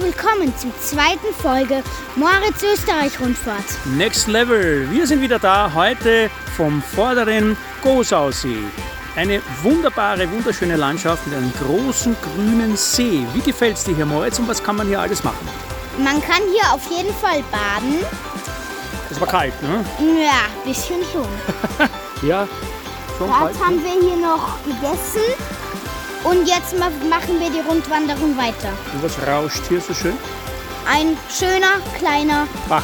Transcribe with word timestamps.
willkommen 0.00 0.52
zur 0.56 0.70
zweiten 0.80 1.32
Folge 1.42 1.82
Moritz 2.16 2.62
Österreich 2.62 3.18
Rundfahrt. 3.20 3.64
Next 3.96 4.26
Level. 4.28 4.90
Wir 4.90 5.06
sind 5.06 5.20
wieder 5.20 5.38
da, 5.38 5.72
heute 5.74 6.30
vom 6.56 6.82
vorderen 6.82 7.56
Gosausee. 7.82 8.64
Eine 9.16 9.42
wunderbare, 9.62 10.30
wunderschöne 10.30 10.76
Landschaft 10.76 11.26
mit 11.26 11.36
einem 11.36 11.52
großen 11.52 12.16
grünen 12.22 12.76
See. 12.76 13.26
Wie 13.34 13.40
gefällt 13.40 13.76
es 13.76 13.84
dir 13.84 13.94
hier, 13.94 14.06
Moritz, 14.06 14.38
und 14.38 14.48
was 14.48 14.62
kann 14.62 14.76
man 14.76 14.86
hier 14.86 15.00
alles 15.00 15.22
machen? 15.22 15.46
Man 15.98 16.22
kann 16.22 16.42
hier 16.52 16.72
auf 16.72 16.88
jeden 16.90 17.14
Fall 17.14 17.42
baden. 17.50 17.98
Es 19.10 19.20
war 19.20 19.28
kalt, 19.28 19.54
ne? 19.62 19.84
Ja, 20.22 20.46
bisschen 20.64 21.00
schon. 21.12 21.26
Ja, 22.22 22.46
schon 23.16 23.28
Gerade 23.28 23.54
kalt. 23.54 23.64
haben 23.64 23.82
wir 23.82 24.08
hier 24.08 24.16
noch 24.16 24.58
gegessen 24.64 25.22
und 26.24 26.46
jetzt 26.46 26.78
ma- 26.78 26.90
machen 27.08 27.38
wir 27.40 27.50
die 27.50 27.60
Rundwanderung 27.60 28.36
weiter. 28.36 28.72
Und 28.92 29.02
was 29.02 29.16
rauscht 29.26 29.62
hier 29.68 29.80
so 29.80 29.94
schön? 29.94 30.16
Ein 30.90 31.16
schöner 31.30 31.78
kleiner, 31.98 32.46
Bach, 32.68 32.82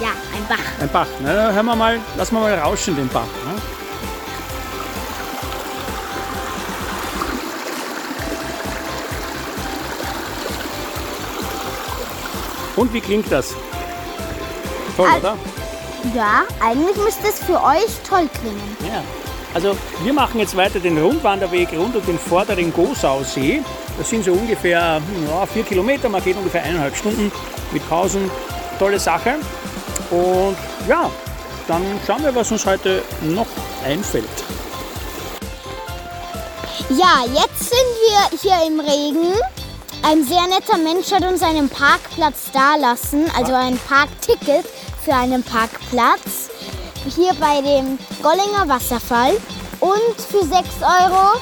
ja, 0.00 0.08
ein 0.36 0.46
Bach. 0.48 0.64
ein 0.80 0.88
Bach. 0.90 1.06
Na, 1.22 1.32
dann 1.34 1.54
hören 1.54 1.66
wir 1.66 1.76
mal, 1.76 2.00
lassen 2.16 2.34
wir 2.34 2.40
mal 2.40 2.54
rauschen, 2.58 2.96
den 2.96 3.08
Bach. 3.08 3.22
Ne? 3.22 3.60
Und 12.76 12.92
wie 12.92 13.00
klingt 13.00 13.30
das? 13.30 13.54
Toll, 14.96 15.08
Al- 15.08 15.20
oder? 15.20 15.36
Ja, 16.14 16.42
eigentlich 16.62 16.96
müsste 16.96 17.28
es 17.28 17.38
für 17.44 17.62
euch 17.62 17.86
toll 18.08 18.28
klingen. 18.40 18.76
Ja. 18.86 19.02
Also 19.54 19.76
wir 20.02 20.12
machen 20.12 20.40
jetzt 20.40 20.56
weiter 20.56 20.80
den 20.80 20.98
Rundwanderweg 20.98 21.72
rund 21.72 21.94
um 21.94 22.04
den 22.04 22.18
vorderen 22.18 22.72
Gosausee. 22.72 23.62
Das 23.96 24.10
sind 24.10 24.24
so 24.24 24.32
ungefähr 24.32 24.96
hm, 24.96 25.28
ja, 25.28 25.46
vier 25.46 25.62
Kilometer, 25.62 26.08
man 26.08 26.22
geht 26.22 26.36
ungefähr 26.36 26.64
eineinhalb 26.64 26.96
Stunden 26.96 27.30
mit 27.72 27.88
Pausen. 27.88 28.28
Tolle 28.80 28.98
Sache. 28.98 29.36
Und 30.10 30.56
ja, 30.88 31.08
dann 31.68 31.82
schauen 32.04 32.24
wir, 32.24 32.34
was 32.34 32.50
uns 32.50 32.66
heute 32.66 33.02
noch 33.22 33.46
einfällt. 33.84 34.24
Ja, 36.90 37.24
jetzt 37.24 37.70
sind 37.70 37.90
wir 38.02 38.38
hier 38.40 38.66
im 38.66 38.80
Regen. 38.80 39.32
Ein 40.02 40.24
sehr 40.24 40.46
netter 40.48 40.76
Mensch 40.76 41.12
hat 41.12 41.24
uns 41.24 41.42
einen 41.42 41.68
Parkplatz 41.68 42.50
dalassen, 42.52 43.30
also 43.38 43.54
ein 43.54 43.78
Parkticket 43.88 44.66
für 45.02 45.14
einen 45.14 45.42
Parkplatz. 45.42 46.50
Hier 47.06 47.34
bei 47.34 47.60
dem 47.60 47.98
Gollinger 48.22 48.66
Wasserfall. 48.66 49.36
Und 49.80 50.20
für 50.30 50.42
6 50.42 50.68
Euro 50.80 51.38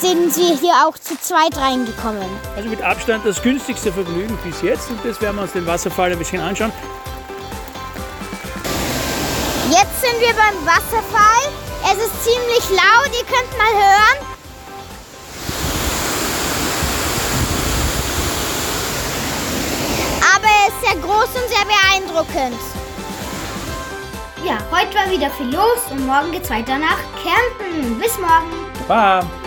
sind 0.00 0.36
wir 0.36 0.56
hier 0.56 0.72
auch 0.86 0.98
zu 0.98 1.16
zweit 1.20 1.56
reingekommen. 1.56 2.28
Also 2.56 2.68
mit 2.68 2.82
Abstand 2.82 3.24
das 3.24 3.40
günstigste 3.40 3.92
Vergnügen 3.92 4.36
bis 4.44 4.60
jetzt 4.62 4.90
und 4.90 4.98
das 5.04 5.20
werden 5.20 5.36
wir 5.36 5.42
uns 5.42 5.52
den 5.52 5.66
Wasserfall 5.66 6.10
ein 6.10 6.18
bisschen 6.18 6.40
anschauen. 6.40 6.72
Jetzt 9.70 10.00
sind 10.00 10.20
wir 10.20 10.34
beim 10.34 10.66
Wasserfall. 10.66 11.52
Es 11.84 12.04
ist 12.04 12.24
ziemlich 12.24 12.70
laut, 12.70 13.10
ihr 13.12 13.24
könnt 13.24 13.56
mal 13.56 13.72
hören. 13.72 14.18
Aber 20.34 20.46
er 20.46 20.68
ist 20.68 20.80
sehr 20.84 21.00
groß 21.00 21.28
und 21.40 21.48
sehr 21.48 21.64
beeindruckend. 21.64 22.73
Ja, 24.44 24.58
heute 24.70 24.94
war 24.94 25.10
wieder 25.10 25.30
viel 25.30 25.54
los 25.54 25.90
und 25.90 26.06
morgen 26.06 26.30
geht's 26.30 26.50
weiter 26.50 26.76
nach 26.78 26.98
Kärnten. 27.22 27.98
Bis 27.98 28.18
morgen. 28.18 28.52
Baba! 28.86 29.43